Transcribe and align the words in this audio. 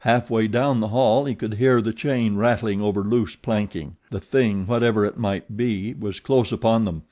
Halfway 0.03 0.47
down 0.47 0.79
the 0.79 0.87
hall 0.87 1.25
he 1.25 1.35
could 1.35 1.53
hear 1.53 1.79
the 1.79 1.93
chain 1.93 2.35
rattling 2.35 2.81
over 2.81 3.03
loose 3.03 3.35
planking, 3.35 3.97
the 4.09 4.19
THING, 4.19 4.65
whatever 4.65 5.05
it 5.05 5.19
might 5.19 5.55
be, 5.55 5.93
was 5.93 6.19
close 6.19 6.51
upon 6.51 6.85
them. 6.85 6.99